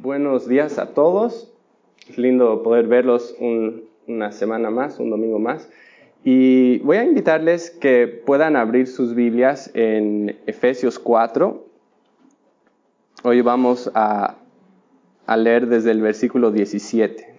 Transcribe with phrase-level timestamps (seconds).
[0.00, 1.52] Buenos días a todos.
[2.08, 3.34] Es lindo poder verlos
[4.06, 5.68] una semana más, un domingo más.
[6.22, 11.66] Y voy a invitarles que puedan abrir sus Biblias en Efesios 4.
[13.24, 14.36] Hoy vamos a,
[15.36, 17.34] leer desde el versículo 17.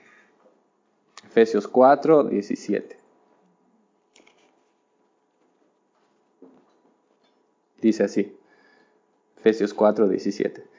[1.27, 2.99] Efesios 4, 17.
[7.79, 8.35] Dice así.
[9.37, 10.78] Efesios 4, 17.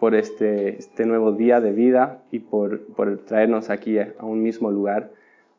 [0.00, 4.70] por este, este, nuevo día de vida y por, por, traernos aquí a un mismo
[4.70, 5.10] lugar.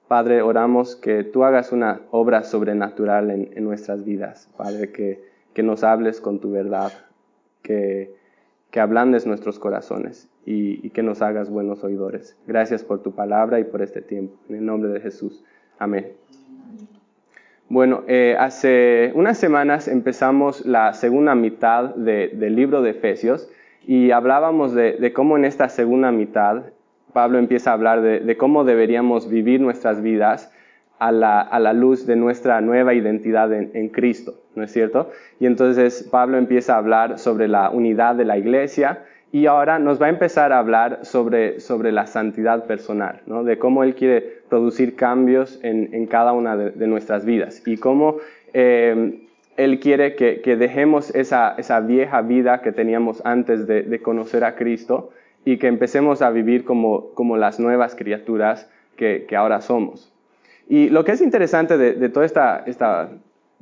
[0.07, 4.49] Padre, oramos que tú hagas una obra sobrenatural en, en nuestras vidas.
[4.57, 6.91] Padre, que, que, nos hables con tu verdad,
[7.61, 8.15] que,
[8.71, 12.35] que ablandes nuestros corazones y, y, que nos hagas buenos oidores.
[12.47, 14.35] Gracias por tu palabra y por este tiempo.
[14.49, 15.43] En el nombre de Jesús.
[15.77, 16.13] Amén.
[17.69, 23.49] Bueno, eh, hace unas semanas empezamos la segunda mitad del libro de Efesios
[23.85, 26.63] y hablábamos de, cómo en esta segunda mitad
[27.13, 30.51] Pablo empieza a hablar de, cómo deberíamos vivir nuestras vidas
[30.99, 35.09] a la, luz de nuestra nueva identidad en, en, Cristo, ¿no es cierto?
[35.39, 38.99] Y entonces Pablo empieza a hablar sobre la unidad de la iglesia
[39.31, 43.43] y ahora nos va a empezar a hablar sobre, sobre la santidad personal, ¿no?
[43.43, 48.17] de cómo Él quiere producir cambios en, en cada una de, nuestras vidas y cómo
[48.53, 49.21] eh,
[49.63, 55.11] Él quiere que, dejemos esa, vieja vida que teníamos antes de, conocer a Cristo
[55.45, 60.11] y que empecemos a vivir como, las nuevas criaturas que, ahora somos.
[60.67, 63.09] Y lo que es interesante de, toda esta,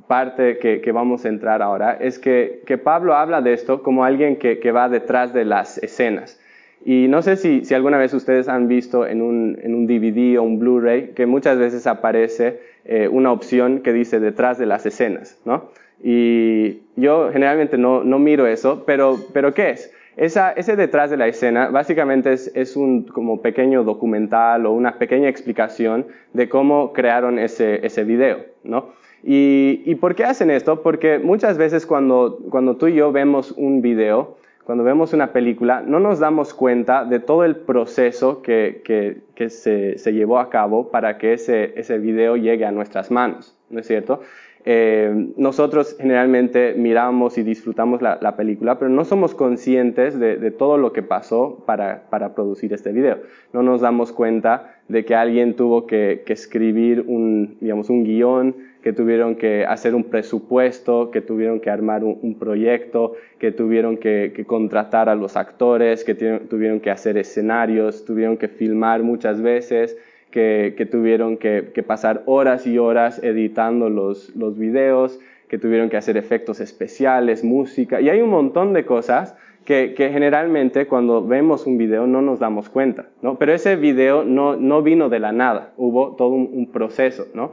[0.06, 4.72] parte que, vamos a entrar ahora es que, Pablo habla de esto como alguien que,
[4.72, 6.40] va detrás de las escenas.
[6.82, 10.44] Y no sé si, alguna vez ustedes han visto en un, en un DVD o
[10.44, 15.38] un Blu-ray que muchas veces aparece eh, una opción que dice detrás de las escenas,
[15.44, 15.68] ¿no?
[16.02, 19.92] Y yo generalmente no, no miro eso, pero, pero ¿qué es?
[20.16, 24.98] Esa, ese detrás de la escena básicamente es, es, un como pequeño documental o una
[24.98, 28.88] pequeña explicación de cómo crearon ese, ese video, ¿no?
[29.22, 30.82] ¿Y, por qué hacen esto?
[30.82, 35.82] Porque muchas veces cuando, cuando tú y yo vemos un video, cuando vemos una película,
[35.84, 40.48] no nos damos cuenta de todo el proceso que, que, que se, se, llevó a
[40.48, 44.20] cabo para que ese, ese video llegue a nuestras manos, ¿no es cierto?
[44.64, 50.50] Eh, nosotros generalmente miramos y disfrutamos la, la película, pero no somos conscientes de, de
[50.50, 53.18] todo lo que pasó para, producir este video.
[53.52, 58.54] No nos damos cuenta de que alguien tuvo que, que escribir un, digamos, un guion,
[58.82, 64.32] que tuvieron que hacer un presupuesto, que tuvieron que armar un, proyecto, que tuvieron que,
[64.34, 69.98] que, contratar a los actores, que tuvieron que hacer escenarios, tuvieron que filmar muchas veces,
[70.30, 75.18] que, que tuvieron que, que, pasar horas y horas editando los, los videos,
[75.48, 80.10] que tuvieron que hacer efectos especiales, música, y hay un montón de cosas que, que,
[80.10, 83.36] generalmente cuando vemos un video no nos damos cuenta, ¿no?
[83.36, 87.50] Pero ese video no, no vino de la nada, hubo todo un, un proceso, ¿no?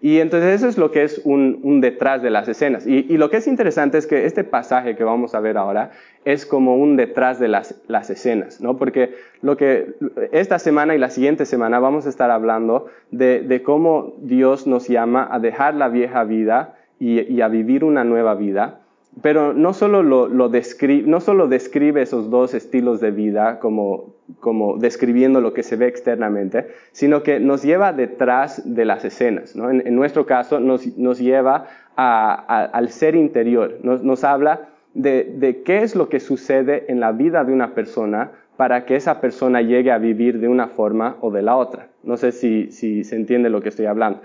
[0.00, 2.86] Y entonces eso es lo que es un, un detrás de las escenas.
[2.86, 5.90] Y, y, lo que es interesante es que este pasaje que vamos a ver ahora
[6.24, 8.76] es como un detrás de las, las escenas, ¿no?
[8.76, 9.94] Porque lo que
[10.32, 14.88] esta semana y la siguiente semana vamos a estar hablando de, de cómo Dios nos
[14.88, 18.80] llama a dejar la vieja vida y, y a vivir una nueva vida
[19.22, 24.14] pero no solo, lo, lo describe, no solo describe esos dos estilos de vida como,
[24.40, 29.56] como describiendo lo que se ve externamente, sino que nos lleva detrás de las escenas.
[29.56, 29.70] ¿no?
[29.70, 31.66] En, nuestro caso, nos, nos lleva
[31.96, 36.84] a, a, al ser interior, nos, nos habla de, de, qué es lo que sucede
[36.88, 40.68] en la vida de una persona para que esa persona llegue a vivir de una
[40.68, 41.88] forma o de la otra.
[42.02, 44.20] No sé si, si se entiende lo que estoy hablando.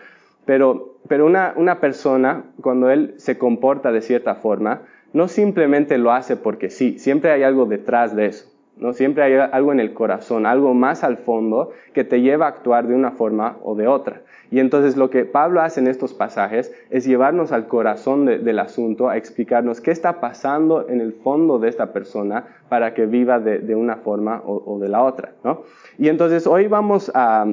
[0.45, 4.81] Pero, pero una, una persona, cuando él se comporta de cierta forma,
[5.13, 8.52] no simplemente lo hace porque sí, siempre hay algo detrás de eso.
[8.77, 8.93] ¿No?
[8.93, 12.87] Siempre hay algo en el corazón, algo más al fondo que te lleva a actuar
[12.87, 14.21] de una forma o de otra.
[14.51, 18.59] Y entonces lo que Pablo hace en estos pasajes es llevarnos al corazón de, del
[18.59, 23.39] asunto, a explicarnos qué está pasando en el fondo de esta persona para que viva
[23.39, 25.31] de, de una forma o, o, de la otra.
[25.43, 25.63] ¿no?
[25.97, 27.47] Y entonces hoy vamos a,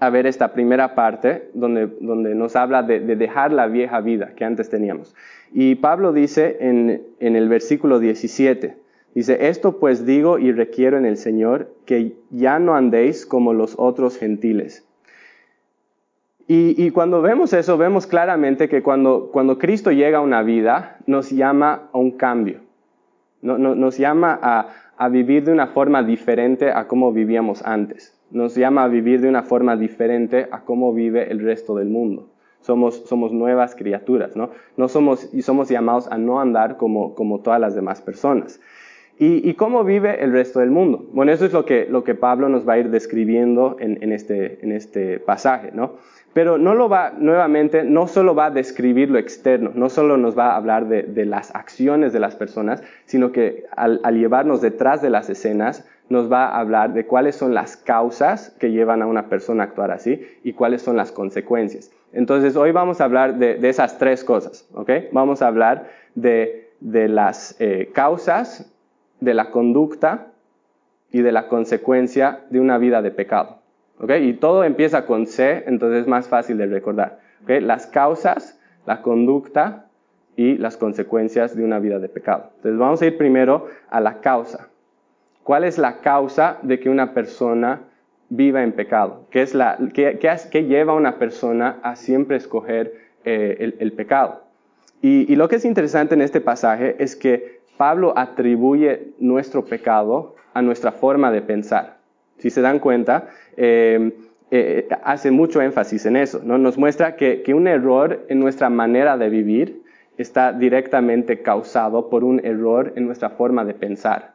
[0.00, 4.32] a ver esta primera parte donde, donde nos habla de, de, dejar la vieja vida
[4.36, 5.14] que antes teníamos.
[5.52, 8.76] Y Pablo dice en, en el versículo 17,
[9.14, 13.74] Dice, esto pues digo y requiero en el Señor, que ya no andéis como los
[13.78, 14.84] otros gentiles.
[16.50, 21.28] Y, cuando vemos eso, vemos claramente que cuando, cuando, Cristo llega a una vida, nos
[21.28, 22.60] llama a un cambio.
[23.42, 28.18] nos llama a, a vivir de una forma diferente a como vivíamos antes.
[28.30, 32.30] Nos llama a vivir de una forma diferente a cómo vive el resto del mundo.
[32.60, 34.50] Somos, somos nuevas criaturas, ¿no?
[34.76, 38.60] no somos, y somos llamados a no andar como, como todas las demás personas.
[39.20, 41.04] ¿Y, cómo vive el resto del mundo?
[41.12, 44.12] Bueno, eso es lo que, lo que Pablo nos va a ir describiendo en, en,
[44.12, 45.94] este, en este pasaje, ¿no?
[46.34, 50.38] Pero no lo va, nuevamente, no solo va a describir lo externo, no solo nos
[50.38, 54.60] va a hablar de, de las acciones de las personas, sino que al, al, llevarnos
[54.60, 59.02] detrás de las escenas, nos va a hablar de cuáles son las causas que llevan
[59.02, 61.90] a una persona a actuar así y cuáles son las consecuencias.
[62.12, 64.90] Entonces, hoy vamos a hablar de, de esas tres cosas, ¿ok?
[65.12, 68.72] Vamos a hablar de, de las eh, causas,
[69.20, 70.28] de la conducta
[71.10, 73.58] y de la consecuencia de una vida de pecado.
[73.98, 74.28] ¿okay?
[74.28, 77.20] Y todo empieza con C, entonces es más fácil de recordar.
[77.42, 77.60] ¿okay?
[77.60, 79.86] Las causas, la conducta
[80.36, 82.50] y las consecuencias de una vida de pecado.
[82.56, 84.68] Entonces vamos a ir primero a la causa.
[85.42, 87.80] ¿Cuál es la causa de que una persona
[88.28, 89.26] viva en pecado?
[89.30, 92.94] ¿Qué, es la, qué, qué, lleva a una persona a siempre escoger
[93.24, 94.42] eh, el, pecado?
[95.00, 100.60] Y lo que es interesante en este pasaje es que Pablo atribuye nuestro pecado a
[100.60, 101.96] nuestra forma de pensar.
[102.36, 104.12] Si se dan cuenta, eh,
[104.50, 106.42] eh, hace mucho énfasis en eso.
[106.44, 106.58] ¿no?
[106.58, 109.82] Nos muestra que, un error en nuestra manera de vivir
[110.18, 114.34] está directamente causado por un error en nuestra forma de pensar.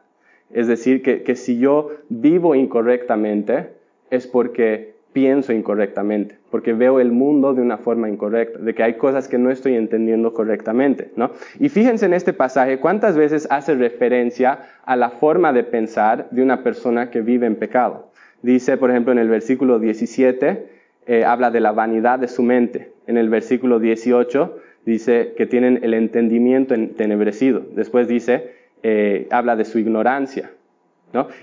[0.50, 3.70] Es decir, que si yo vivo incorrectamente
[4.10, 8.94] es porque pienso incorrectamente, porque veo el mundo de una forma incorrecta, de que hay
[8.94, 11.30] cosas que no estoy entendiendo correctamente, ¿no?
[11.60, 16.42] Y fíjense en este pasaje cuántas veces hace referencia a la forma de pensar de
[16.42, 18.10] una persona que vive en pecado.
[18.42, 20.66] Dice, por ejemplo, en el versículo 17,
[21.06, 22.90] eh, habla de la vanidad de su mente.
[23.06, 27.62] En el versículo 18 dice que tienen el entendimiento entenebrecido.
[27.70, 28.50] Después dice,
[28.82, 30.50] eh, habla de su ignorancia.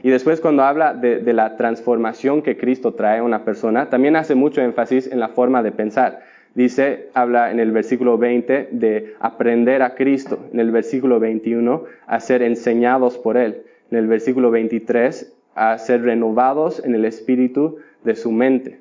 [0.03, 4.35] Y después cuando habla de, la transformación que Cristo trae a una persona, también hace
[4.35, 6.21] mucho énfasis en la forma de pensar.
[6.53, 12.19] Dice, habla en el versículo 20 de aprender a Cristo, en el versículo 21 a
[12.19, 18.15] ser enseñados por Él, en el versículo 23 a ser renovados en el espíritu de
[18.15, 18.79] su mente.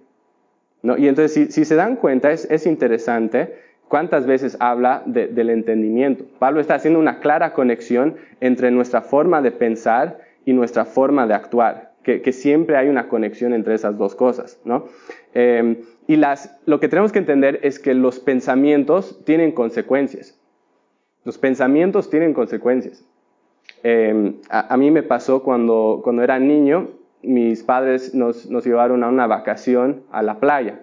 [0.82, 3.54] Y entonces, si, se dan cuenta, es, interesante
[3.88, 6.25] cuántas veces habla del entendimiento.
[6.38, 10.19] Pablo está haciendo una clara conexión entre nuestra forma de pensar
[10.50, 14.87] y nuestra forma de actuar, que, siempre hay una conexión entre esas dos cosas, ¿no?
[15.32, 15.76] Em,
[16.08, 20.37] y las, lo que tenemos que entender es que los pensamientos tienen consecuencias.
[21.25, 23.06] Los pensamientos tienen consecuencias.
[23.85, 26.88] Em, a, mí me pasó cuando, cuando era niño,
[27.23, 30.81] mis padres nos, nos llevaron a una vacación a la playa.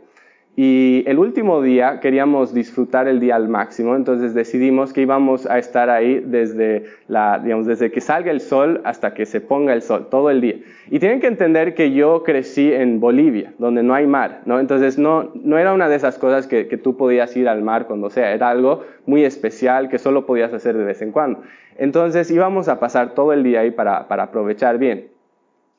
[0.60, 5.60] Y el último día queríamos disfrutar el día al máximo, entonces decidimos que íbamos a
[5.60, 10.08] estar ahí desde, digamos, desde que salga el sol hasta que se ponga el sol,
[10.10, 10.56] todo el día.
[10.90, 14.60] Y tienen que entender que yo crecí en Bolivia, donde no hay mar, ¿no?
[14.60, 17.86] Entonces no, no era una de esas cosas que, que tú podías ir al mar
[17.86, 21.44] cuando sea, era algo muy especial que solo podías hacer de vez en cuando.
[21.78, 25.10] Entonces íbamos a pasar todo el día ahí para, para aprovechar bien.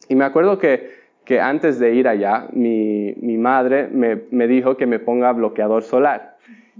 [0.08, 4.78] Y me acuerdo que que antes de ir allá, mi, mi madre me, me, dijo
[4.78, 6.38] que me ponga bloqueador solar.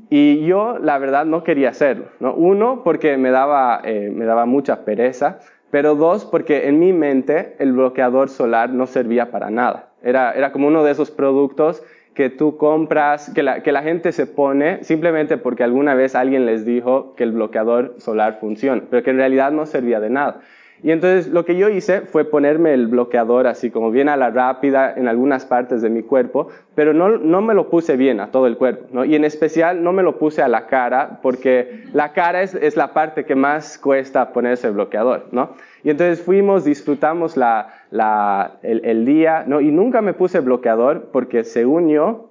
[0.09, 2.07] Y yo, la verdad, no quería hacerlo.
[2.19, 2.33] ¿no?
[2.33, 5.41] Uno, porque me daba, eh, me daba mucha pereza,
[5.71, 9.91] pero dos, porque en mi mente el bloqueador solar no servía para nada.
[10.03, 14.13] Era, era como uno de esos productos que tú compras, que la, que la gente
[14.13, 19.03] se pone simplemente porque alguna vez alguien les dijo que el bloqueador solar funciona, pero
[19.03, 20.41] que en realidad no servía de nada.
[20.83, 24.31] Y entonces lo que yo hice fue ponerme el bloqueador así como bien a la
[24.31, 28.31] rápida en algunas partes de mi cuerpo, pero no, no me lo puse bien a
[28.31, 29.05] todo el cuerpo, ¿no?
[29.05, 32.77] Y en especial no me lo puse a la cara, porque la cara es, es
[32.77, 35.51] la parte que más cuesta ponerse bloqueador, ¿no?
[35.83, 39.61] Y entonces fuimos, disfrutamos la, la, el, el día, ¿no?
[39.61, 42.31] Y nunca me puse bloqueador porque según yo,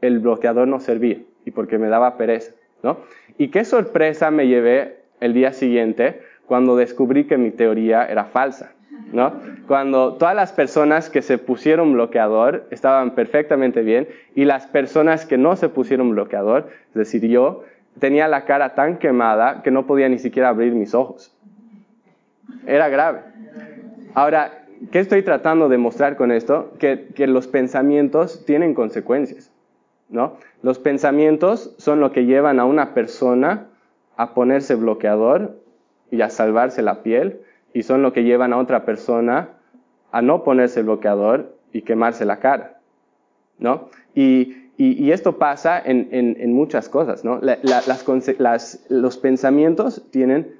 [0.00, 2.52] el bloqueador no servía y porque me daba pereza,
[2.82, 2.98] ¿no?
[3.38, 8.72] Y qué sorpresa me llevé el día siguiente cuando descubrí que mi teoría era falsa.
[9.12, 9.32] ¿no?
[9.66, 15.38] Cuando todas las personas que se pusieron bloqueador estaban perfectamente bien y las personas que
[15.38, 17.64] no se pusieron bloqueador, es decir, yo,
[17.98, 21.32] tenía la cara tan quemada que no podía ni siquiera abrir mis ojos.
[22.66, 23.20] Era grave.
[24.14, 26.72] Ahora, ¿qué estoy tratando de mostrar con esto?
[26.78, 29.52] Que, que los pensamientos tienen consecuencias.
[30.08, 30.36] ¿no?
[30.62, 33.66] Los pensamientos son lo que llevan a una persona
[34.16, 35.56] a ponerse bloqueador
[36.10, 37.40] y a salvarse la piel
[37.72, 39.50] y son lo que llevan a otra persona
[40.12, 42.78] a no ponerse el bloqueador y quemarse la cara,
[43.58, 43.90] ¿no?
[44.14, 44.62] Y,
[45.10, 47.40] esto pasa en, muchas cosas, ¿no?
[48.88, 50.54] los pensamientos tienen,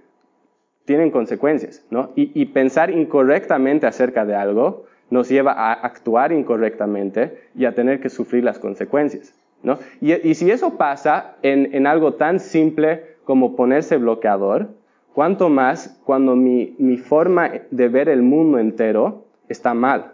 [0.84, 2.10] tienen consecuencias, ¿no?
[2.16, 8.08] Y, pensar incorrectamente acerca de algo nos lleva a actuar incorrectamente y a tener que
[8.08, 9.78] sufrir las consecuencias, ¿no?
[10.00, 14.68] Y, si eso pasa en, algo tan simple como ponerse bloqueador,
[15.16, 20.12] cuánto más cuando mi, mi forma de ver el mundo entero está mal.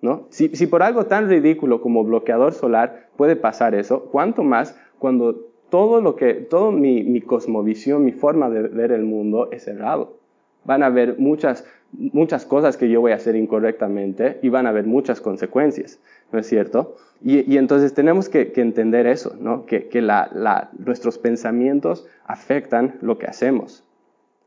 [0.00, 0.28] ¿no?
[0.30, 5.34] Si, si, por algo tan ridículo como bloqueador solar puede pasar eso, ¿cuánto más cuando
[5.68, 10.18] todo lo que, todo mi, mi cosmovisión, mi forma de ver el mundo es errado?
[10.64, 14.68] Van a haber muchas, muchas cosas que yo voy a hacer incorrectamente y van a
[14.68, 16.00] haber muchas consecuencias,
[16.32, 16.96] ¿no es cierto?
[17.22, 19.64] Y, entonces tenemos que, entender eso, ¿no?
[19.66, 23.84] Que, que la, la, nuestros pensamientos afectan lo que hacemos,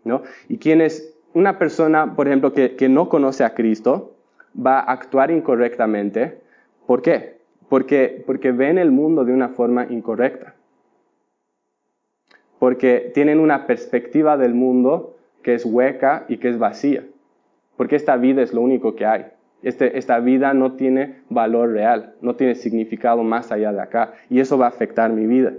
[0.03, 0.21] ¿no?
[0.47, 4.15] Y quienes, una persona, por ejemplo, que, que no conoce a Cristo,
[4.55, 6.41] va a actuar incorrectamente.
[6.85, 7.39] ¿Por qué?
[7.69, 10.55] Porque, porque ven el mundo de una forma incorrecta.
[12.59, 17.05] Porque tienen una perspectiva del mundo que es hueca y que es vacía.
[17.77, 19.25] Porque esta vida es lo único que hay.
[19.61, 24.13] Este, esta vida no tiene valor real, no tiene significado más allá de acá.
[24.29, 25.53] Y eso va a afectar mi vida.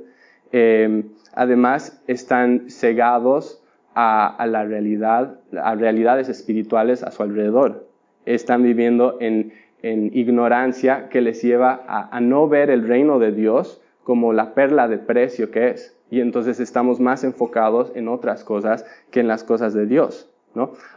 [0.52, 1.04] Eh,
[1.34, 3.62] además, están cegados
[3.94, 7.90] a, la realidad, a realidades espirituales a su alrededor
[8.34, 9.52] están viviendo en,
[9.82, 14.98] ignorancia que les lleva a, no ver el reino de Dios como la perla de
[14.98, 15.96] precio que es.
[16.10, 20.28] Y entonces estamos más enfocados en otras cosas que en las cosas de Dios.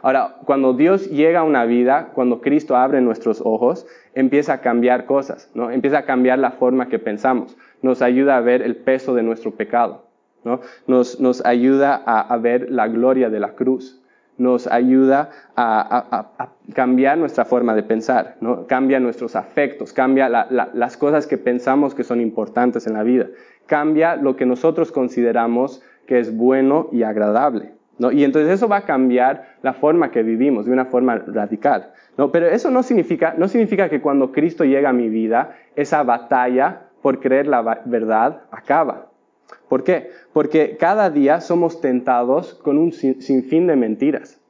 [0.02, 5.06] Ahora, cuando Dios llega a una vida, cuando Cristo abre nuestros ojos, empieza a cambiar
[5.06, 9.22] cosas, empieza a cambiar la forma que pensamos, nos ayuda a ver el peso de
[9.22, 10.06] nuestro pecado,
[10.42, 10.60] ¿no?
[10.86, 14.00] nos, ayuda a, ver la gloria de la cruz,
[14.38, 16.26] nos ayuda a,
[16.74, 22.20] cambiar nuestra forma de pensar, cambia nuestros afectos, cambia las cosas que pensamos que son
[22.20, 23.26] importantes en la vida,
[23.66, 27.72] cambia lo que nosotros consideramos que es bueno y agradable.
[27.98, 28.12] ¿No?
[28.12, 31.92] Y entonces eso va a cambiar la forma que vivimos de una forma radical.
[32.16, 32.30] ¿no?
[32.32, 36.88] Pero eso no significa, no significa que cuando Cristo llega a mi vida, esa batalla
[37.02, 39.10] por creer la verdad acaba.
[39.68, 40.10] ¿Por qué?
[40.32, 44.40] Porque cada día somos tentados con un sinfín de mentiras.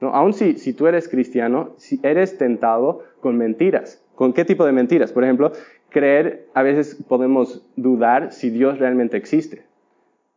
[0.00, 0.14] ¿no?
[0.14, 4.04] Aun si, si tú eres cristiano, si eres tentado con mentiras.
[4.14, 5.12] ¿Con qué tipo de mentiras?
[5.12, 5.52] Por ejemplo,
[5.90, 9.64] creer, a veces podemos dudar si Dios realmente existe.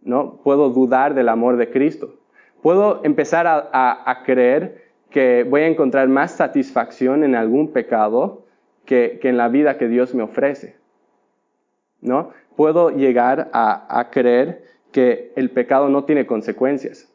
[0.01, 0.39] ¿no?
[0.43, 2.15] Puedo dudar del amor de Cristo.
[2.61, 8.45] Puedo empezar a, a, creer que voy a encontrar más satisfacción en algún pecado
[8.85, 10.75] que, que en la vida que Dios me ofrece.
[12.01, 12.31] ¿no?
[12.57, 17.07] puedo llegar a, creer que el pecado no tiene consecuencias,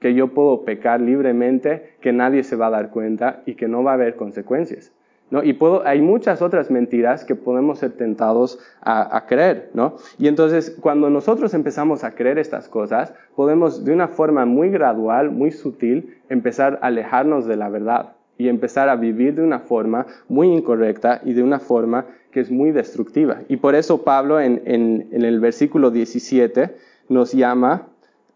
[0.00, 3.82] que yo puedo pecar libremente, que nadie se va a dar cuenta y que no
[3.82, 4.92] va a haber consecuencias.
[5.30, 9.96] Y hay muchas otras mentiras que podemos ser tentados a, creer, ¿no?
[10.18, 15.30] Y entonces, cuando nosotros empezamos a creer estas cosas, podemos de una forma muy gradual,
[15.30, 20.06] muy sutil, empezar a alejarnos de la verdad y empezar a vivir de una forma
[20.28, 23.42] muy incorrecta y de una forma que es muy destructiva.
[23.48, 26.74] Y por eso Pablo en, el versículo 17
[27.08, 27.88] nos llama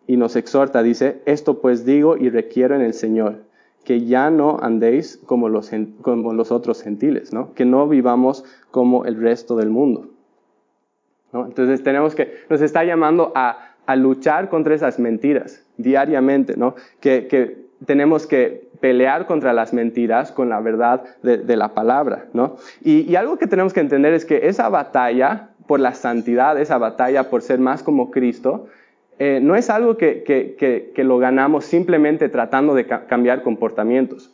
[0.07, 3.48] y nos exhorta, dice, esto pues digo y requiero en el Señor,
[3.85, 7.55] que ya no andéis como los, otros gentiles, ¿no?
[7.55, 10.09] que no vivamos como el resto del mundo.
[11.33, 11.47] ¿no?
[11.47, 13.65] Entonces tenemos que, nos está llamando a,
[13.97, 16.75] luchar contra esas mentiras diariamente, ¿no?
[17.01, 22.57] que tenemos que pelear contra las mentiras con la verdad de, la palabra, ¿no?
[22.83, 27.31] Y, algo que tenemos que entender es que esa batalla por la santidad, esa batalla
[27.31, 28.67] por ser más como Cristo,
[29.19, 34.33] eh, no es algo que, lo ganamos simplemente tratando de cambiar comportamientos.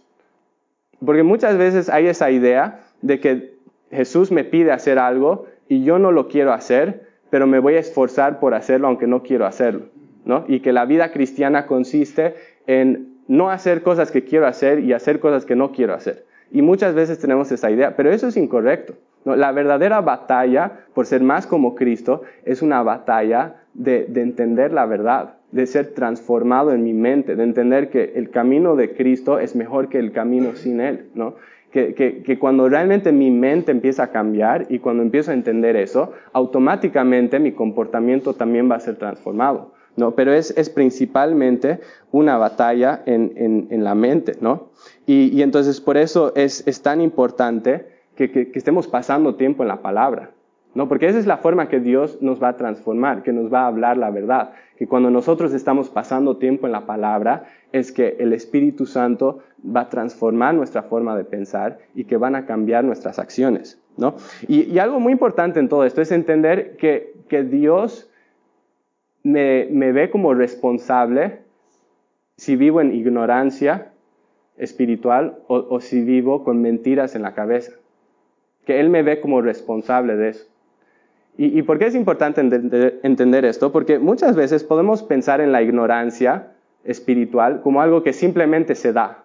[1.05, 3.55] Porque muchas veces hay esa idea de que
[3.91, 7.81] Jesús me pide hacer algo y yo no lo quiero hacer, pero me voy a
[7.81, 9.87] esforzar por hacerlo aunque no quiero hacerlo,
[10.25, 10.45] ¿no?
[10.49, 12.35] Y que la vida cristiana consiste
[12.67, 16.25] en no hacer cosas que quiero hacer y hacer cosas que no quiero hacer.
[16.51, 18.95] Y muchas veces tenemos esa idea, pero eso es incorrecto.
[19.25, 25.35] La verdadera batalla por ser más como Cristo es una batalla de, entender la verdad,
[25.51, 29.89] de ser transformado en mi mente, de entender que el camino de Cristo es mejor
[29.89, 31.35] que el camino sin Él, ¿no?
[31.73, 36.13] Que, que, cuando realmente mi mente empieza a cambiar y cuando empiezo a entender eso,
[36.33, 39.73] automáticamente mi comportamiento también va a ser transformado.
[39.97, 40.15] ¿no?
[40.15, 41.81] Pero es, es principalmente
[42.13, 44.69] una batalla en, en, en la mente, ¿no?
[45.05, 49.69] Y, y, entonces por eso es, es tan importante que, que, estemos pasando tiempo en
[49.69, 50.31] la palabra,
[50.75, 50.89] ¿no?
[50.89, 53.67] Porque esa es la forma que Dios nos va a transformar, que nos va a
[53.67, 54.53] hablar la verdad.
[54.77, 59.83] Que cuando nosotros estamos pasando tiempo en la palabra, es que el Espíritu Santo va
[59.83, 64.15] a transformar nuestra forma de pensar y que van a cambiar nuestras acciones, ¿no?
[64.47, 67.15] Y, algo muy importante en todo esto es entender que,
[67.51, 68.09] Dios
[69.25, 71.41] me, ve como responsable
[72.37, 73.91] si vivo en ignorancia
[74.57, 77.73] espiritual o si vivo con mentiras en la cabeza.
[78.67, 80.47] Que Él me ve como responsable de eso.
[81.37, 83.73] ¿Y, por qué es importante entender, esto?
[83.73, 86.53] Porque muchas veces podemos pensar en la ignorancia
[86.85, 89.25] espiritual como algo que simplemente se da,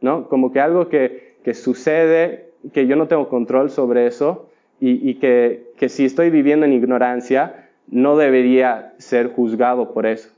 [0.00, 0.28] ¿no?
[0.28, 6.04] Como que algo que, sucede, que yo no tengo control sobre eso y, que, si
[6.04, 10.28] estoy viviendo en ignorancia no debería ser juzgado por eso,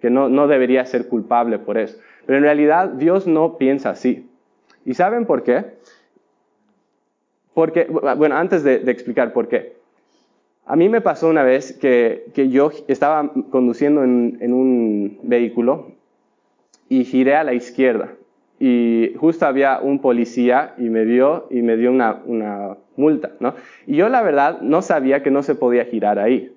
[0.00, 1.98] que no, no debería ser culpable por eso.
[2.26, 4.30] Pero en realidad Dios no piensa así.
[4.84, 5.64] ¿Y saben por qué?
[7.54, 9.82] Porque, bueno, antes de explicar por qué.
[10.64, 15.92] A mí me pasó una vez que, yo estaba conduciendo en, un vehículo
[16.88, 18.10] y giré a la izquierda.
[18.60, 23.54] Y justo había un policía y me vio y me dio una, multa, ¿no?
[23.86, 26.54] Y yo la verdad no sabía que no se podía girar ahí.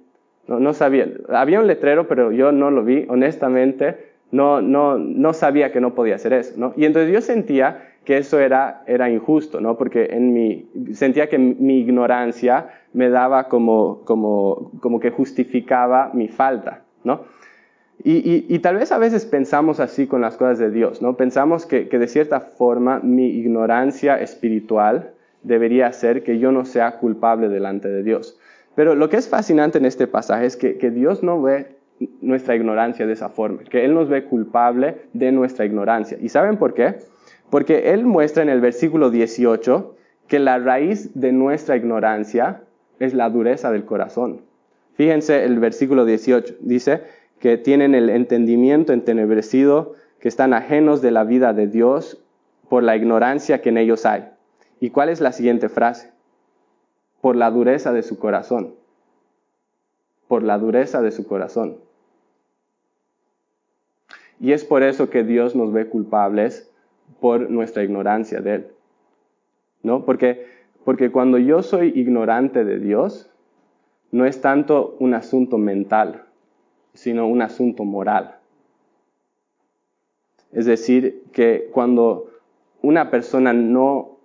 [0.47, 1.09] No, no sabía.
[1.29, 3.05] Había un letrero, pero yo no lo vi.
[3.09, 6.73] Honestamente, no, no, no sabía que no podía hacer eso, ¿no?
[6.77, 9.77] Y entonces yo sentía que eso era, era injusto, ¿no?
[9.77, 16.27] Porque en mi, sentía que mi ignorancia me daba como, como, como que justificaba mi
[16.27, 17.21] falta, ¿no?
[18.03, 21.15] Y, y, tal vez a veces pensamos así con las cosas de Dios, ¿no?
[21.15, 25.12] Pensamos que, que de cierta forma mi ignorancia espiritual
[25.43, 28.38] debería ser que yo no sea culpable delante de Dios.
[28.75, 31.77] Pero lo que es fascinante en este pasaje es que, que Dios no ve
[32.21, 36.17] nuestra ignorancia de esa forma, que Él nos ve culpable de nuestra ignorancia.
[36.21, 36.95] ¿Y saben por qué?
[37.49, 39.95] Porque Él muestra en el versículo 18
[40.27, 42.63] que la raíz de nuestra ignorancia
[42.99, 44.41] es la dureza del corazón.
[44.95, 47.03] Fíjense el versículo 18, dice
[47.39, 52.23] que tienen el entendimiento entenebrecido, que están ajenos de la vida de Dios
[52.69, 54.29] por la ignorancia que en ellos hay.
[54.79, 56.11] ¿Y cuál es la siguiente frase?
[57.21, 58.75] Por la dureza de su corazón.
[60.27, 61.77] Por la dureza de su corazón.
[64.39, 66.72] Y es por eso que Dios nos ve culpables
[67.20, 68.68] por nuestra ignorancia de Él.
[69.83, 70.05] ¿No?
[70.05, 73.27] Porque porque cuando yo soy ignorante de Dios,
[74.11, 76.25] no es tanto un asunto mental,
[76.94, 78.35] sino un asunto moral.
[80.53, 82.29] Es decir, que cuando
[82.83, 84.20] una persona no,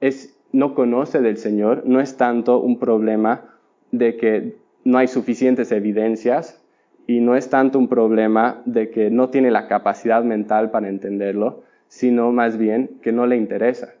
[0.00, 3.58] es, no conoce del Señor, no es tanto un problema
[3.92, 6.64] de que no hay suficientes evidencias
[7.06, 11.62] y no es tanto un problema de que no tiene la capacidad mental para entenderlo,
[11.88, 13.94] sino más bien que no le interesa.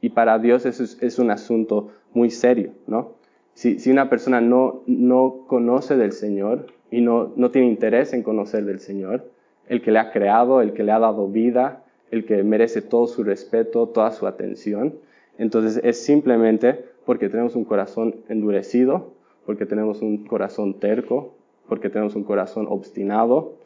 [0.00, 3.14] Y para Dios eso es, un asunto muy serio, ¿no?
[3.54, 8.22] Si, si, una persona no, no conoce del Señor y no, no tiene interés en
[8.22, 9.28] conocer del Señor,
[9.68, 13.08] el que le ha creado, el que le ha dado vida, el que merece todo
[13.08, 14.94] su respeto, toda su atención,
[15.38, 19.12] entonces es simplemente porque tenemos un corazón endurecido,
[19.44, 21.34] porque tenemos un corazón terco,
[21.68, 23.57] porque tenemos un corazón obstinado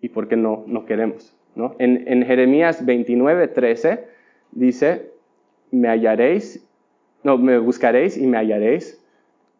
[0.00, 1.34] y porque no, no queremos.
[1.54, 1.74] ¿no?
[1.78, 4.04] En, Jeremías 29, 13
[4.52, 5.10] dice,
[5.70, 6.66] me hallaréis,
[7.22, 9.04] no, me buscaréis y me hallaréis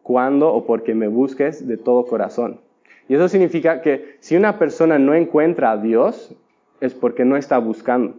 [0.03, 2.61] cuando o porque me busques de todo corazón.
[3.09, 6.35] Y eso significa que si una persona no encuentra a Dios,
[6.81, 8.15] es porque no está buscando.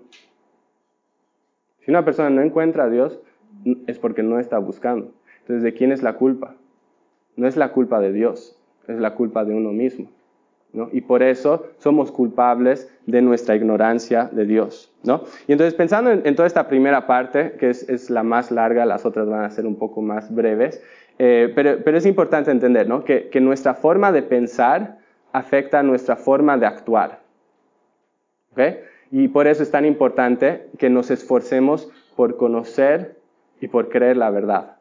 [1.79, 3.19] Si una persona no encuentra a Dios,
[3.88, 5.12] es porque no está buscando.
[5.39, 6.55] Entonces, ¿de quién es la culpa?
[7.36, 10.10] No es la culpa de Dios, es la culpa de uno mismo.
[10.93, 14.91] Y por eso somos culpables de nuestra ignorancia de Dios.
[15.03, 15.23] ¿no?
[15.47, 19.27] Y entonces pensando en, toda esta primera parte, que es, la más larga, las otras
[19.27, 20.81] van a ser un poco más breves,
[21.19, 23.03] eh, pero, es importante entender ¿no?
[23.03, 24.99] que, nuestra forma de pensar
[25.34, 27.19] afecta a nuestra forma de actuar.
[29.12, 33.17] Y por eso es tan importante que nos esforcemos por conocer
[33.60, 34.77] y por creer la verdad.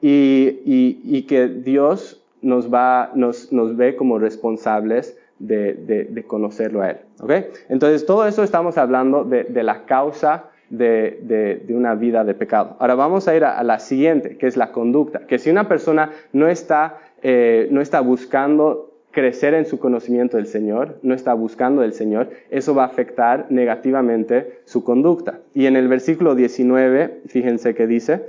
[0.00, 5.74] Y, y que Dios nos, va, nos, nos ve como responsables de,
[6.08, 6.96] de, conocerlo a Él.
[7.20, 7.46] ¿okay?
[7.68, 11.18] Entonces, todo eso estamos hablando de, la causa de,
[11.66, 12.76] de, una vida de pecado.
[12.78, 15.26] Ahora vamos a ir a, la siguiente, que es la conducta.
[15.26, 20.46] Que si una persona no está, eh, no está buscando crecer en su conocimiento del
[20.46, 25.40] Señor, no está buscando del Señor, eso va a afectar negativamente su conducta.
[25.52, 28.26] Y en el versículo 19, fíjense que dice,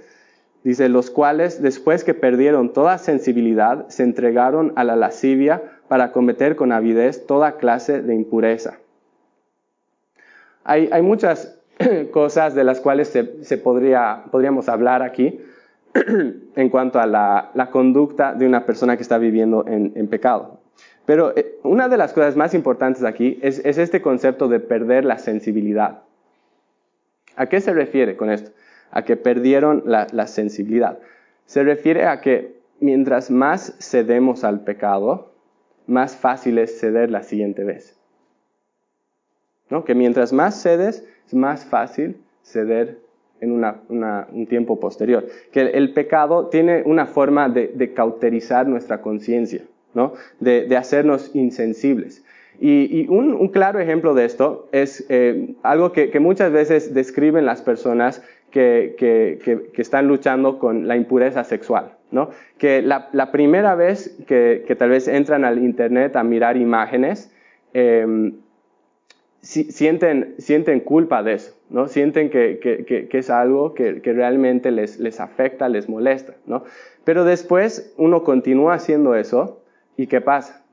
[0.67, 6.57] Dice, los cuales, después que perdieron toda sensibilidad, se entregaron a la lascivia para cometer
[6.57, 8.77] con avidez toda clase de impureza.
[10.65, 11.57] Hay, muchas
[12.11, 15.39] cosas de las cuales se, podría, podríamos hablar aquí
[16.57, 20.59] en cuanto a la, conducta de una persona que está viviendo en, pecado.
[21.05, 25.17] Pero eh, una de las cosas más importantes aquí es, este concepto de perder la
[25.17, 25.99] sensibilidad.
[27.37, 28.51] ¿A qué se refiere con esto?
[28.91, 30.99] A que perdieron la, la sensibilidad.
[31.45, 35.31] Se refiere a que mientras más cedemos al pecado,
[35.87, 37.95] más fácil es ceder la siguiente vez.
[39.69, 39.83] ¿No?
[39.83, 42.99] Que mientras más cedes, es más fácil ceder
[43.41, 45.27] en un tiempo posterior.
[45.51, 49.61] Que el, pecado tiene una forma de, cauterizar nuestra conciencia,
[49.93, 50.13] ¿no?
[50.39, 52.23] de, hacernos insensibles.
[52.59, 58.23] Y, un, claro ejemplo de esto es eh, algo que, muchas veces describen las personas
[58.51, 61.93] que, están luchando con la impureza sexual.
[62.11, 62.29] ¿no?
[62.57, 67.33] Que la, primera vez que, tal vez entran al Internet a mirar imágenes,
[67.73, 68.31] eh,
[69.41, 71.87] sienten, sienten culpa de eso, ¿no?
[71.87, 76.63] Sienten que, que, que es algo que, realmente les, les, afecta, les molesta, ¿no?
[77.03, 79.61] Pero después uno continúa haciendo eso
[79.95, 80.65] y ¿qué pasa?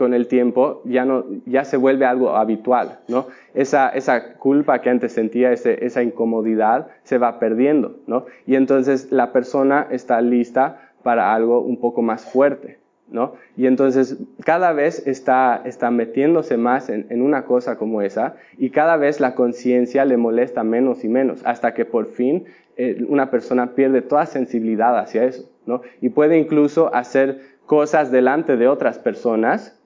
[0.00, 3.26] Con el tiempo ya, no, ya se vuelve algo habitual, ¿no?
[3.52, 8.24] Esa, esa culpa que antes sentía, ese, esa incomodidad, se va perdiendo, ¿no?
[8.46, 12.78] Y entonces la persona está lista para algo un poco más fuerte,
[13.10, 13.34] ¿no?
[13.58, 18.96] Y entonces cada vez está, está metiéndose más en, una cosa como esa y cada
[18.96, 22.46] vez la conciencia le molesta menos y menos hasta que por fin
[22.78, 25.82] eh, una persona pierde toda sensibilidad hacia eso, ¿no?
[26.00, 29.76] Y puede incluso hacer cosas delante de otras personas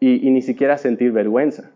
[0.00, 1.70] y ni siquiera sentir vergüenza.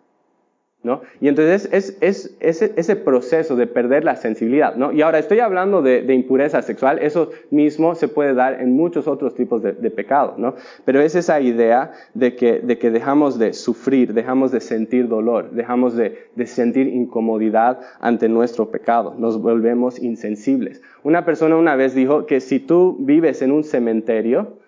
[0.83, 1.03] ¿No?
[1.21, 4.77] Y entonces es, es, ese proceso de perder la sensibilidad.
[4.77, 4.93] ¿no?
[4.93, 9.35] Y ahora estoy hablando de, impureza sexual, eso mismo se puede dar en muchos otros
[9.35, 10.55] tipos de, pecado, ¿no?
[10.87, 15.51] pero es esa idea de que, de que dejamos de sufrir, dejamos de sentir dolor,
[15.51, 20.81] dejamos de, de sentir incomodidad ante nuestro pecado, nos volvemos insensibles.
[21.03, 24.60] Una persona una vez dijo que si tú vives en un cementerio,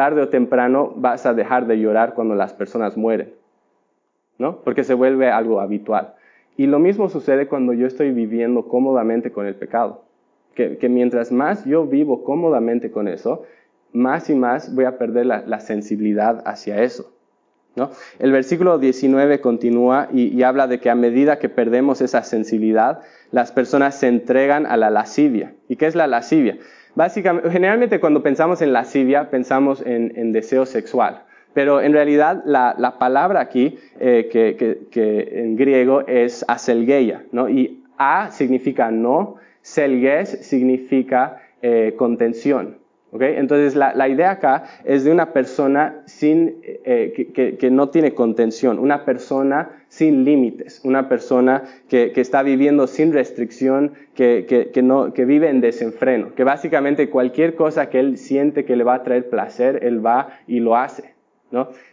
[0.00, 3.34] tarde o temprano vas a dejar de llorar cuando las personas mueren.
[4.38, 4.62] ¿no?
[4.64, 6.14] Porque se vuelve algo habitual.
[6.56, 10.04] Y lo mismo sucede cuando yo estoy viviendo cómodamente con el pecado.
[10.54, 13.42] Que, mientras más yo vivo cómodamente con eso,
[13.92, 17.12] más y más voy a perder la, sensibilidad hacia eso.
[18.18, 23.00] El versículo 19 continúa y, habla de que a medida que perdemos esa sensibilidad,
[23.32, 25.52] las personas se entregan a la lascivia.
[25.68, 26.56] ¿Y qué es la lascivia?
[26.94, 31.22] Básicamente, generalmente cuando pensamos en lascivia, pensamos en deseo sexual.
[31.52, 37.48] Pero en realidad la, palabra aquí, eh, que, en griego es aselgeia, ¿no?
[37.48, 42.78] Y a significa no, selges significa eh, contención.
[43.12, 43.36] ¿Okay?
[43.36, 49.04] Entonces la, idea acá es de una persona sin, eh, que, no tiene contención, una
[49.04, 55.60] persona sin límites, una persona que, está viviendo sin restricción, que, no, que vive en
[55.60, 60.04] desenfreno, que básicamente cualquier cosa que él siente que le va a traer placer, él
[60.04, 61.14] va y lo hace.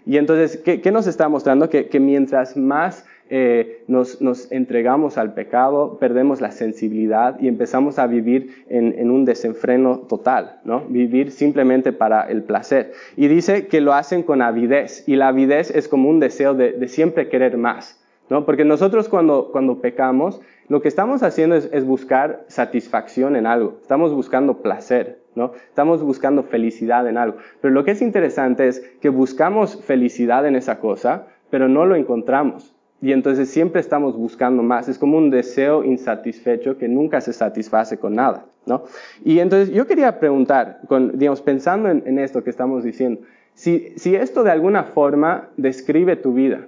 [0.05, 1.69] Y entonces, ¿qué, nos está mostrando?
[1.69, 8.65] Que, mientras más eh, nos, entregamos al pecado, perdemos la sensibilidad y empezamos a vivir
[8.69, 10.83] en, un desenfreno total, ¿no?
[10.87, 12.93] Vivir simplemente para el placer.
[13.15, 16.87] Y dice que lo hacen con avidez, y la avidez es como un deseo de,
[16.87, 18.45] siempre querer más, ¿no?
[18.45, 24.13] Porque nosotros cuando, cuando pecamos, lo que estamos haciendo es, buscar satisfacción en algo, estamos
[24.13, 25.51] buscando placer, ¿no?
[25.69, 27.37] Estamos buscando felicidad en algo.
[27.61, 31.95] Pero lo que es interesante es que buscamos felicidad en esa cosa, pero no lo
[31.95, 32.76] encontramos.
[33.01, 34.89] Y entonces siempre estamos buscando más.
[34.89, 38.83] Es como un deseo insatisfecho que nunca se satisface con nada, ¿no?
[39.23, 43.21] Y entonces yo quería preguntar, con, digamos, pensando en, esto que estamos diciendo,
[43.53, 46.67] si, si esto de alguna forma describe tu vida,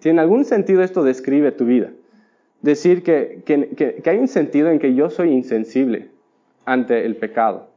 [0.00, 1.90] si en algún sentido esto describe tu vida,
[2.62, 6.08] decir que, hay un sentido en que yo soy insensible
[6.64, 7.70] ante el pecado.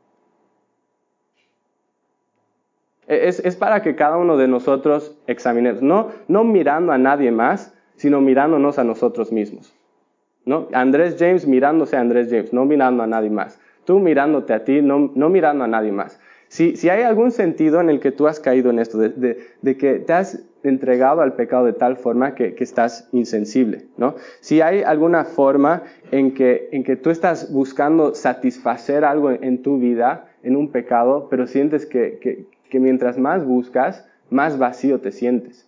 [3.10, 8.22] Es, para que cada uno de nosotros examinemos, no, no mirando a nadie más, sino
[8.22, 9.76] mirándonos a nosotros mismos.
[10.46, 10.68] ¿no?
[10.74, 13.60] Andrés James mirándose a Andrés James, no mirando a nadie más.
[13.84, 16.20] Tú mirándote a ti, no, no mirando a nadie más.
[16.50, 19.96] Si, si, hay algún sentido en el que tú has caído en esto, de, que
[20.00, 24.16] te has entregado al pecado de tal forma que, estás insensible, ¿no?
[24.40, 29.80] Si hay alguna forma en que, en que tú estás buscando satisfacer algo en tu
[29.80, 35.68] vida, en un pecado, pero sientes que, mientras más buscas, más vacío te sientes.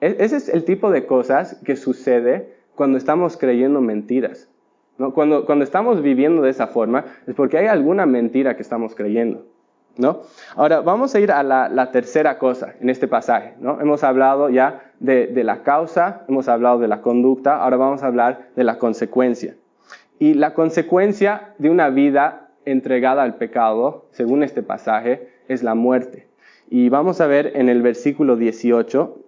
[0.00, 4.48] E, ese es el tipo de cosas que sucede cuando estamos creyendo mentiras.
[5.14, 9.44] Cuando, cuando estamos viviendo de esa forma es porque hay alguna mentira que estamos creyendo.
[9.96, 10.22] ¿no?
[10.56, 13.54] Ahora vamos a ir a la, tercera cosa en este pasaje.
[13.60, 13.80] ¿no?
[13.80, 18.06] Hemos hablado ya de, de, la causa, hemos hablado de la conducta, ahora vamos a
[18.06, 19.54] hablar de la consecuencia.
[20.18, 26.26] Y la consecuencia de una vida entregada al pecado, según este pasaje, es la muerte.
[26.70, 29.20] Y vamos a ver en el versículo 18,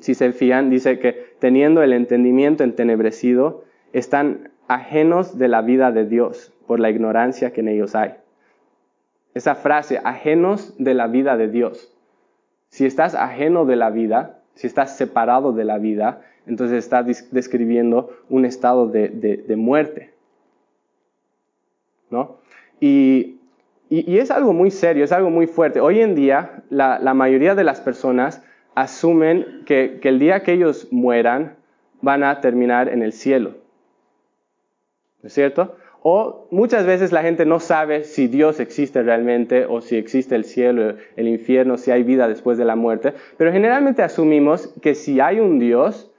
[0.00, 6.06] si se fían, dice que teniendo el entendimiento entenebrecido, están ajenos de la vida de
[6.06, 8.14] Dios por la ignorancia que en ellos hay.
[9.34, 11.92] Esa frase, ajenos de la vida de Dios.
[12.68, 18.10] Si estás ajeno de la vida, si estás separado de la vida, entonces está describiendo
[18.28, 20.14] un estado de, muerte.
[22.10, 22.38] ¿No?
[22.80, 23.36] Y,
[23.90, 25.80] es algo muy serio, es algo muy fuerte.
[25.80, 28.42] Hoy en día, la, mayoría de las personas
[28.76, 31.56] asumen que, que el día que ellos mueran,
[32.00, 33.54] van a terminar en el cielo.
[35.22, 35.76] ¿No es cierto?
[36.02, 40.44] O muchas veces la gente no sabe si Dios existe realmente o si existe el
[40.44, 45.20] cielo, el infierno, si hay vida después de la muerte, pero generalmente asumimos que si
[45.20, 46.10] hay un Dios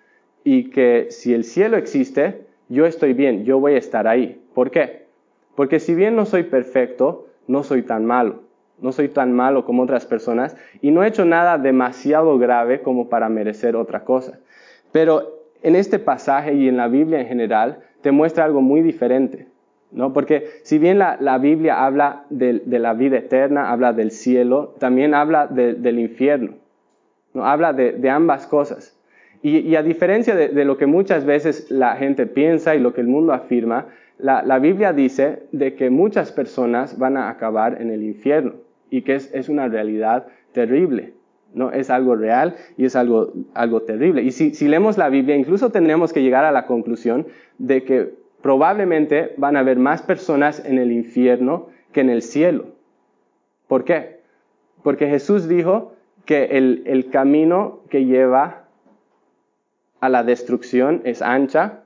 [0.44, 4.40] y que si el cielo existe, yo estoy bien, yo voy a estar ahí.
[4.54, 5.01] ¿Por qué?
[5.56, 8.44] Porque si bien no soy perfecto, no soy tan malo,
[8.80, 13.10] no soy tan malo como otras personas y no he hecho nada demasiado grave como
[13.10, 14.40] para merecer otra cosa.
[14.92, 19.48] Pero en este pasaje y en la Biblia en general te muestra algo muy diferente.
[19.92, 20.14] ¿no?
[20.14, 25.48] Porque si bien la, Biblia habla de, la vida eterna, habla del cielo, también habla
[25.48, 26.54] del infierno,
[27.34, 27.46] ¿no?
[27.46, 28.98] Habla de, ambas cosas.
[29.44, 33.08] Y, a diferencia de, lo que muchas veces la gente piensa y lo que el
[33.08, 33.88] mundo afirma,
[34.22, 38.54] la, Biblia dice de que muchas personas van a acabar en el infierno
[38.90, 41.14] y que es, una realidad terrible.
[41.54, 41.72] ¿no?
[41.72, 44.22] Es algo real y es algo, algo terrible.
[44.24, 48.14] Y si, si leemos la Biblia, incluso tendremos que llegar a la conclusión de que
[48.42, 52.68] probablemente van a haber más personas en el infierno que en el cielo.
[53.68, 54.20] ¿Por qué?
[54.84, 55.94] Porque Jesús dijo
[56.26, 58.66] que el, camino que lleva
[60.00, 61.84] a la destrucción es ancha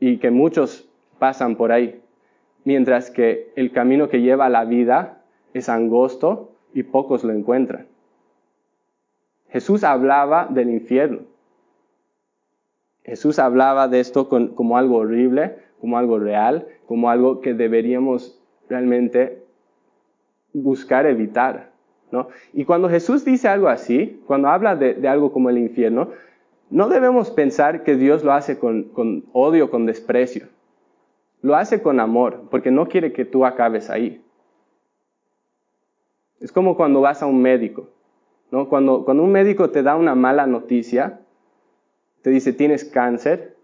[0.00, 0.87] y que muchos
[1.18, 2.00] pasan por ahí,
[2.64, 5.22] mientras que el camino que lleva a la vida
[5.54, 7.86] es angosto y pocos lo encuentran.
[9.50, 11.20] Jesús hablaba del infierno.
[13.04, 19.42] Jesús hablaba de esto como algo horrible, como algo real, como algo que deberíamos realmente
[20.52, 21.70] buscar evitar.
[22.10, 22.28] ¿no?
[22.52, 26.10] Y cuando Jesús dice algo así, cuando habla de, algo como el infierno,
[26.70, 30.48] no debemos pensar que Dios lo hace con, con odio, con desprecio.
[31.42, 34.24] Lo hace con amor, porque no quiere que tú acabes ahí.
[36.40, 37.88] Es como cuando vas a un médico.
[38.50, 38.68] ¿no?
[38.68, 41.20] Cuando, cuando un médico te da una mala noticia,
[42.22, 43.56] te dice tienes cáncer,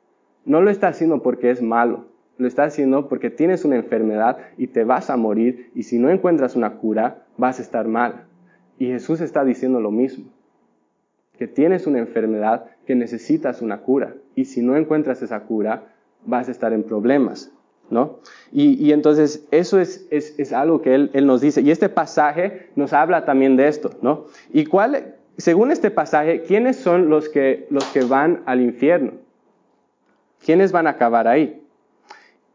[0.44, 2.06] no lo está haciendo porque es malo,
[2.38, 6.10] lo está haciendo porque tienes una enfermedad y te vas a morir y si no
[6.10, 8.26] encuentras una cura vas a estar mal.
[8.78, 10.26] Y Jesús está diciendo lo mismo,
[11.38, 16.48] que tienes una enfermedad que necesitas una cura y si no encuentras esa cura vas
[16.48, 17.52] a estar en problemas.
[18.52, 21.60] Y, entonces eso es, algo que él, nos dice.
[21.60, 24.26] Y este pasaje nos habla también de esto, ¿no?
[24.52, 29.12] ¿Y cuál, según este pasaje, ¿quiénes son los que, los que van al infierno?
[30.44, 31.62] ¿Quiénes van a acabar ahí?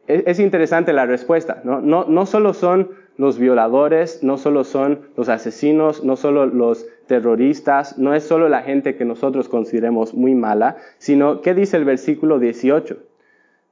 [0.07, 1.81] Es, interesante la respuesta, ¿no?
[1.81, 2.05] ¿no?
[2.05, 8.15] No solo son los violadores, no solo son los asesinos, no solo los terroristas, no
[8.15, 13.08] es solo la gente que nosotros consideremos muy mala, sino, ¿qué dice el versículo 18?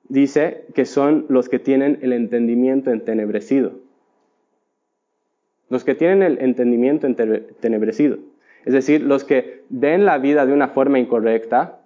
[0.10, 3.74] Dice que son los que tienen el entendimiento entenebrecido.
[5.70, 8.18] Los que tienen el entendimiento entenebrecido.
[8.66, 11.80] Es decir, los que ven la vida de una forma incorrecta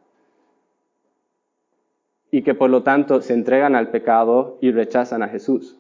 [2.32, 5.78] y que por lo tanto se entregan al pecado y rechazan a Jesús.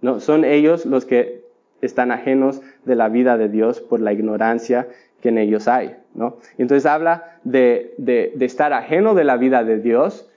[0.00, 1.42] No, son ellos los que
[1.80, 4.88] están ajenos de la vida de Dios por la ignorancia
[5.20, 5.96] que en ellos hay.
[6.14, 6.38] ¿no?
[6.58, 7.94] Entonces habla de,
[8.40, 10.28] estar ajeno de la vida de Dios.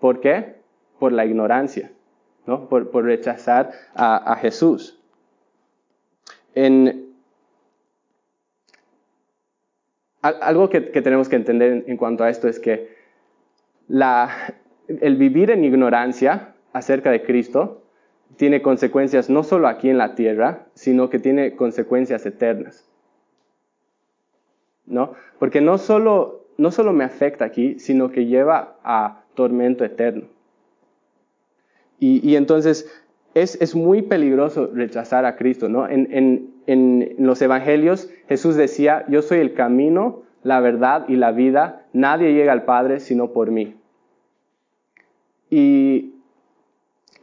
[0.00, 0.59] ¿Por qué?
[1.00, 1.90] Por la ignorancia,
[2.46, 2.68] ¿no?
[2.68, 5.02] por, rechazar a, Jesús.
[6.54, 7.06] En,
[10.22, 12.94] algo que, tenemos que entender en, cuanto a esto es que
[13.88, 17.82] el vivir en ignorancia acerca de Cristo
[18.36, 22.88] tiene consecuencias no solo aquí en la tierra, sino que tiene consecuencias eternas.
[24.86, 25.14] ¿No?
[25.38, 30.28] Porque no solo, no solo me afecta aquí, sino que lleva a tormento eterno.
[32.00, 32.90] Y, entonces
[33.34, 35.68] es, muy peligroso rechazar a Cristo.
[35.68, 35.86] ¿no?
[35.86, 41.86] en, en los evangelios Jesús decía, yo soy el camino, la verdad y la vida,
[41.92, 43.74] nadie llega al Padre sino por mí.
[45.50, 46.14] Y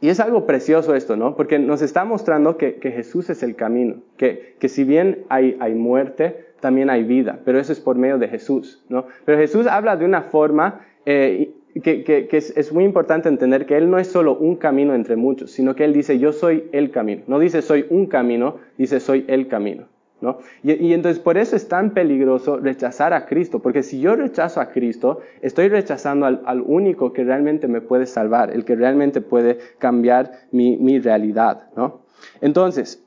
[0.00, 1.34] Y es algo precioso esto, ¿no?
[1.34, 5.74] Porque nos está mostrando que, Jesús es el camino, que, que si bien hay, hay,
[5.74, 9.06] muerte, también hay vida, pero eso es por medio de Jesús, ¿no?
[9.24, 13.90] Pero Jesús habla de una forma eh, que, es, es, muy importante entender que Él
[13.90, 17.22] no es solo un camino entre muchos, sino que Él dice, yo soy el camino.
[17.26, 19.86] No dice soy un camino, dice soy el camino.
[20.20, 20.38] ¿no?
[20.64, 24.70] Y, entonces por eso es tan peligroso rechazar a Cristo, porque si yo rechazo a
[24.70, 30.32] Cristo, estoy rechazando al, único que realmente me puede salvar, el que realmente puede cambiar
[30.50, 31.68] mi, realidad.
[31.76, 32.00] ¿no?
[32.40, 33.02] Entonces,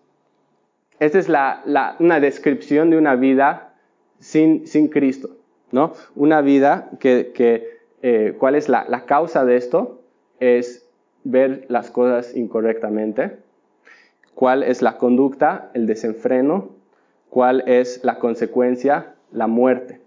[0.99, 3.73] esta es la, una descripción de una vida
[4.19, 5.31] sin, sin Cristo.
[5.71, 5.93] ¿no?
[6.15, 7.70] Una vida que, que
[8.01, 10.01] eh, ¿cuál es la, la causa de esto?
[10.39, 10.87] Es
[11.23, 13.37] ver las cosas incorrectamente.
[14.35, 15.69] ¿Cuál es la conducta?
[15.73, 16.69] El desenfreno,
[17.31, 19.15] ¿Cuál es la consecuencia?
[19.31, 20.01] La muerte.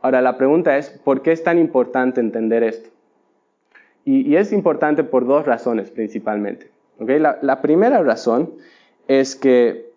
[0.00, 2.88] Ahora, la pregunta es, ¿por qué es tan importante entender esto?
[4.06, 6.70] Y, es importante por dos razones principalmente.
[6.98, 8.54] La, primera razón
[9.06, 9.92] es que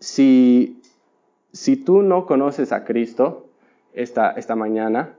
[0.00, 0.82] si,
[1.52, 3.46] si, tú no conoces a Cristo
[3.94, 5.10] esta, esta mañana,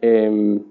[0.00, 0.62] em,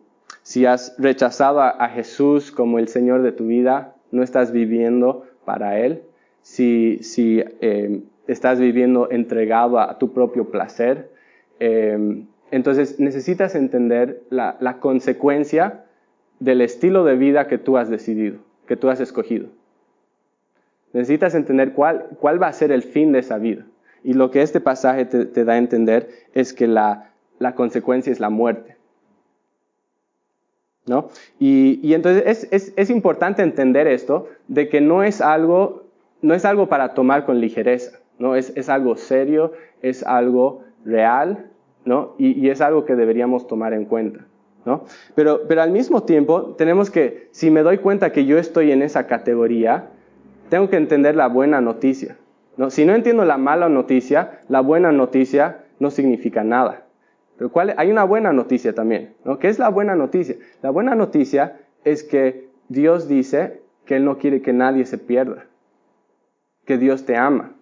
[0.44, 5.80] si has rechazado a, Jesús como el Señor de tu vida, no estás viviendo para
[5.80, 6.02] Él,
[6.42, 11.10] si, si em, estás viviendo entregado a, tu propio placer.
[11.60, 15.86] Em, entonces necesitas entender la, consecuencia
[16.40, 19.48] del estilo de vida que tú has decidido, que tú has escogido.
[20.94, 23.66] Necesitas entender cuál, cuál va a ser el fin de esa vida.
[24.04, 27.09] Y lo que este pasaje te, da a entender es que la,
[27.40, 28.76] la, consecuencia es la muerte.
[30.86, 31.10] ¿No?
[31.40, 35.90] Y, entonces es, importante entender esto, de que no es algo
[36.22, 38.36] no es algo para tomar con ligereza, ¿no?
[38.36, 41.50] Es, algo serio, es algo real,
[41.86, 42.16] ¿no?
[42.18, 44.26] Y, es algo que deberíamos tomar en cuenta,
[44.66, 44.84] ¿no?
[45.16, 48.82] Pero, pero al mismo tiempo tenemos que, si me doy cuenta que yo estoy en
[48.82, 49.90] esa categoría,
[50.50, 52.18] tengo que entender la buena noticia,
[52.58, 52.70] ¿no?
[52.70, 56.84] Si no entiendo la mala noticia, la buena noticia no significa nada.
[57.78, 59.40] Hay una buena noticia también, ¿no?
[59.40, 60.36] ¿Qué es la buena noticia?
[60.62, 65.46] La buena noticia es que Dios dice que Él no quiere que nadie se pierda
[66.70, 67.56] que Dios te ama,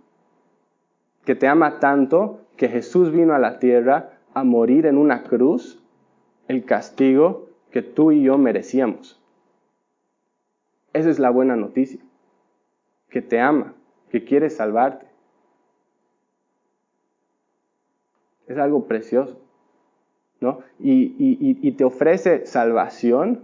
[1.23, 5.81] que te ama tanto que Jesús vino a la tierra a morir en una cruz
[6.49, 9.17] el castigo que tú y yo merecíamos.
[10.91, 12.01] Esa es la buena noticia,
[13.09, 13.75] que te ama,
[14.09, 15.05] que quiere salvarte.
[18.47, 19.39] Es algo precioso,
[20.79, 21.15] Y,
[21.61, 23.41] y te ofrece salvación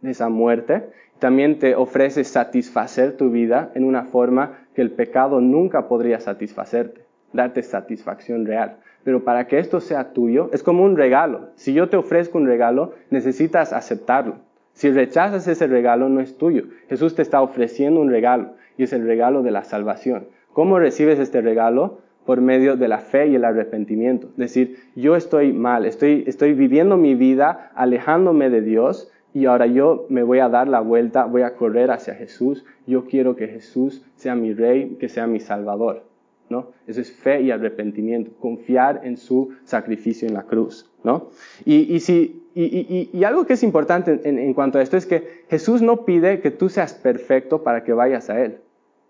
[0.00, 0.84] de esa muerte,
[1.18, 7.02] también te ofrece satisfacer tu vida en una forma que el pecado nunca podría satisfacerte,
[7.32, 8.78] darte satisfacción real.
[9.04, 11.50] Pero para que esto sea tuyo, es como un regalo.
[11.56, 14.36] Si yo te ofrezco un regalo, necesitas aceptarlo.
[14.72, 16.64] Si rechazas ese regalo, no es tuyo.
[16.88, 20.28] Jesús te está ofreciendo un regalo y es el regalo de la salvación.
[20.52, 21.98] ¿Cómo recibes este regalo?
[22.26, 24.28] Por medio de la fe y el arrepentimiento.
[24.32, 29.66] Es decir, yo estoy mal, estoy, estoy viviendo mi vida alejándome de Dios y ahora
[29.66, 32.64] yo me voy a dar la vuelta, voy a correr hacia Jesús.
[32.86, 36.04] Yo quiero que Jesús sea mi rey, que sea mi salvador.
[36.50, 36.72] ¿no?
[36.86, 40.90] Eso es fe y arrepentimiento, confiar en su sacrificio en la cruz.
[41.04, 41.28] ¿no?
[41.64, 45.06] Y, y, si, y, y, algo que es importante en, en, cuanto a esto es
[45.06, 48.58] que Jesús no pide que tú seas perfecto para que vayas a Él.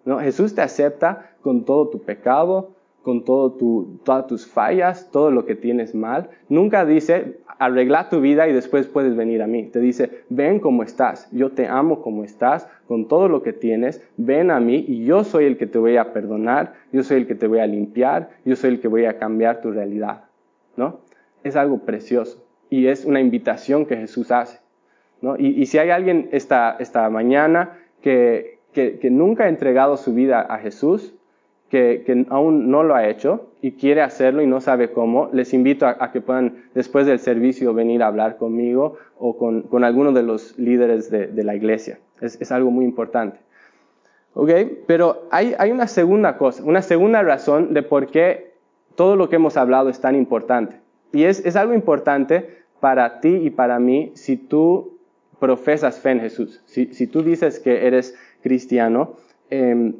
[0.04, 0.20] ¿no?
[0.20, 5.46] Jesús te acepta con todo tu pecado, con todo tu, todas tus fallas, todo lo
[5.46, 6.30] que tienes mal.
[6.48, 9.64] Nunca dice, arregla tu vida y después puedes venir a mí.
[9.64, 14.02] Te dice, ven como estás, yo te amo como estás, con todo lo que tienes,
[14.16, 17.26] ven a mí y yo soy el que te voy a perdonar, yo soy el
[17.26, 20.24] que te voy a limpiar, yo soy el que voy a cambiar tu realidad.
[20.76, 21.00] ¿No?
[21.44, 24.60] Es algo precioso y es una invitación que Jesús hace.
[25.20, 25.36] ¿no?
[25.38, 30.40] Y, si hay alguien esta, esta mañana que, que, que nunca ha entregado su vida
[30.40, 31.14] a Jesús,
[31.70, 35.86] que, aún no lo ha hecho y quiere hacerlo y no sabe cómo, les invito
[35.86, 40.24] a, que puedan después del servicio venir a hablar conmigo o con, con alguno de
[40.24, 42.00] los líderes de, de la iglesia.
[42.20, 43.38] Es, es, algo muy importante.
[44.34, 44.50] ¿Ok?
[44.86, 48.52] Pero hay, hay una segunda cosa, una segunda razón de por qué
[48.96, 50.76] todo lo que hemos hablado es tan importante.
[51.12, 54.98] Y es, es algo importante para ti y para mí si tú
[55.38, 59.14] profesas fe en Jesús, si, si tú dices que eres cristiano.
[59.50, 59.94] Eh,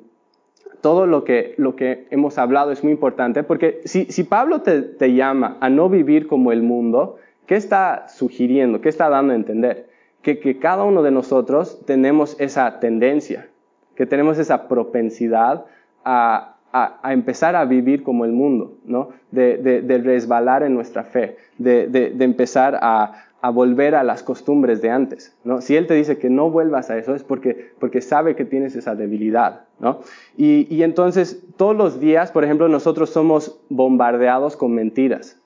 [0.80, 4.82] todo lo que, lo que hemos hablado es muy importante, porque si, si Pablo te,
[4.82, 7.16] te, llama a no vivir como el mundo,
[7.46, 8.80] ¿qué está sugiriendo?
[8.80, 9.88] ¿Qué está dando a entender?
[10.22, 13.48] Que, que cada uno de nosotros tenemos esa tendencia,
[13.94, 15.64] que tenemos esa propensidad
[16.04, 19.10] a, a, a empezar a vivir como el mundo, ¿no?
[19.30, 24.22] De, de, de resbalar en nuestra fe, de, de empezar a, a volver a las
[24.22, 25.60] costumbres de antes, ¿no?
[25.60, 28.76] Si Él te dice que no vuelvas a eso es porque, porque sabe que tienes
[28.76, 30.00] esa debilidad, ¿no?
[30.36, 35.40] Y, y entonces todos los días, por ejemplo, nosotros somos bombardeados con mentiras,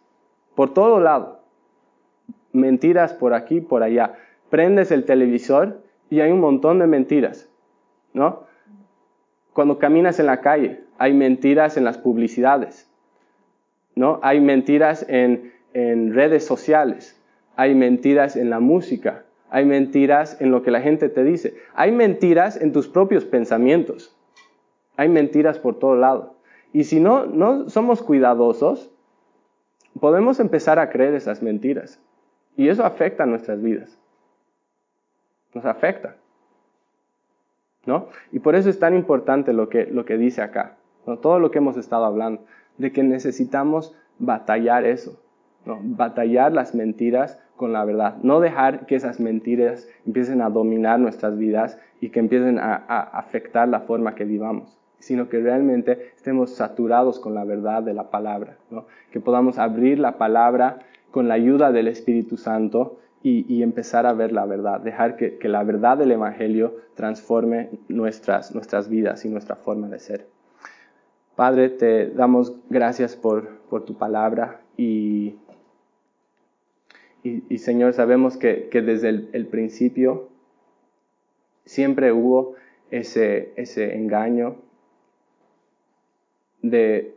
[0.55, 1.41] por todo lado.
[2.53, 4.15] Mentiras por aquí, por allá.
[4.51, 5.81] Prendes el televisor
[6.11, 7.49] y hay un montón de mentiras,
[8.13, 8.45] ¿no?
[9.53, 12.89] Cuando caminas en la calle, hay mentiras en las publicidades,
[13.95, 14.19] ¿no?
[14.23, 17.21] Hay mentiras en, en redes sociales,
[17.57, 21.93] hay mentiras en la música, hay mentiras en lo que la gente te dice, hay
[21.93, 24.17] mentiras en tus propios pensamientos,
[24.97, 26.35] hay mentiras por todo lado.
[26.73, 28.91] Y si no, no somos cuidadosos,
[30.01, 32.01] podemos empezar a creer esas mentiras.
[32.57, 33.99] Y eso afecta a nuestras vidas.
[35.53, 36.17] Nos afecta.
[37.87, 38.09] ¿No?
[38.33, 40.79] Y por eso es tan importante lo que, lo que dice acá,
[41.21, 42.45] todo lo que hemos estado hablando,
[42.79, 45.21] de que necesitamos batallar eso,
[45.65, 45.79] ¿no?
[45.83, 51.39] batallar las mentiras con la verdad, no dejar que esas mentiras empiecen a dominar nuestras
[51.39, 57.21] vidas y que empiecen a, afectar la forma que vivamos, sino que realmente estemos saturados
[57.21, 58.57] con la verdad de la palabra,
[59.11, 64.33] que podamos abrir la palabra con la ayuda del Espíritu Santo y, empezar a ver
[64.33, 69.89] la verdad, dejar que, la verdad del Evangelio transforme nuestras, nuestras vidas y nuestra forma
[69.89, 70.27] de ser.
[71.35, 75.37] Padre, te damos gracias por, por tu palabra y
[77.25, 80.29] y, Señor, sabemos que, desde el, principio
[81.65, 82.55] siempre hubo
[82.91, 83.55] ese,
[83.97, 84.57] engaño
[86.61, 87.15] de,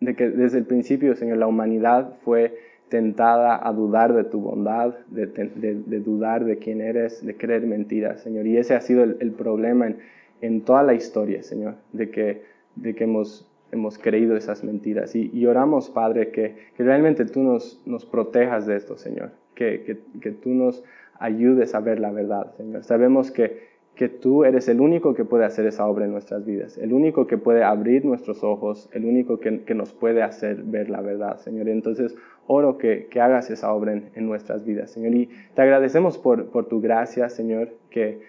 [0.00, 2.58] que desde el principio, Señor, la humanidad fue
[2.90, 8.20] tentada a dudar de tu bondad, de, de dudar de quién eres, de creer mentiras,
[8.20, 8.46] Señor.
[8.46, 9.98] Y ese ha sido el, problema en,
[10.42, 12.42] en, toda la historia, Señor, de que,
[12.76, 15.14] de que hemos hemos creído esas mentiras.
[15.14, 20.50] Y, oramos, Padre, que, realmente tú nos, nos, protejas de esto, Señor, que, que, tú
[20.50, 20.84] nos
[21.18, 22.84] ayudes a ver la verdad, Señor.
[22.84, 26.78] Sabemos que, que tú eres el único que puede hacer esa obra en nuestras vidas,
[26.78, 31.00] el único que puede abrir nuestros ojos, el único que, nos puede hacer ver la
[31.00, 31.68] verdad, Señor.
[31.68, 32.16] entonces
[32.46, 35.14] oro que, hagas esa obra en, nuestras vidas, Señor.
[35.14, 38.20] Y te agradecemos por, tu gracia, Señor, que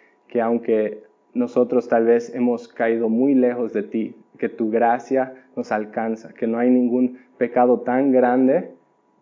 [0.41, 6.33] aunque nosotros tal vez hemos caído muy lejos de ti, que tu gracia nos alcanza,
[6.33, 8.71] que no hay ningún pecado tan grande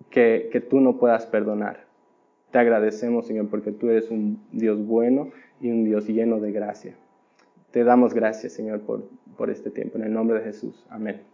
[0.09, 1.81] que, que tú no puedas perdonar.
[2.51, 6.95] Te agradecemos, Señor, porque tú eres un Dios bueno y un Dios lleno de gracia.
[7.71, 9.97] Te damos gracias, Señor, por, por este tiempo.
[9.97, 10.85] En el nombre de Jesús.
[10.89, 11.28] Amén.